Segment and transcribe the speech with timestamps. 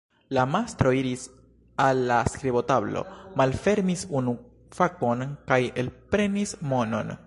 [0.35, 1.25] La mastro iris
[1.85, 3.05] al la skribotablo,
[3.43, 4.35] malfermis unu
[4.81, 7.19] fakon kaj elprenis monon.